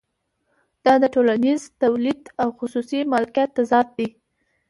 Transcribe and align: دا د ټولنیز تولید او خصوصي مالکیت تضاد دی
دا 0.85 0.93
د 1.03 1.05
ټولنیز 1.13 1.61
تولید 1.81 2.21
او 2.41 2.49
خصوصي 2.59 2.99
مالکیت 3.13 3.49
تضاد 3.57 3.87
دی 3.97 4.07